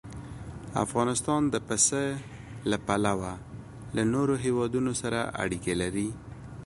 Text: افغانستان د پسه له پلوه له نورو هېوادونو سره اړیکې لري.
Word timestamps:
افغانستان 0.85 1.41
د 1.53 1.55
پسه 1.67 2.03
له 2.69 2.77
پلوه 2.87 3.33
له 3.95 4.03
نورو 4.13 4.35
هېوادونو 4.45 4.91
سره 5.01 5.19
اړیکې 5.43 5.73
لري. 5.81 6.09